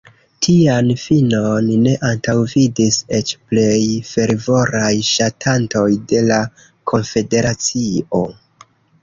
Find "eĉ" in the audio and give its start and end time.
3.17-3.33